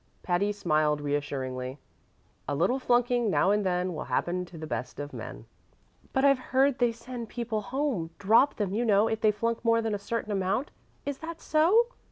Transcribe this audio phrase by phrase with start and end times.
[0.23, 1.77] Patty smiled reassuringly.
[2.47, 5.45] "A little flunking now and then Will happen to the best of men."
[6.11, 9.79] "But I've heard they send people home, drop them, you know, if they flunk more
[9.79, 10.71] than a certain amount.
[11.05, 11.85] Is that so?"